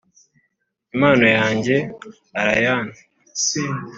[0.95, 1.75] impano yanjye,
[2.39, 2.95] allayne.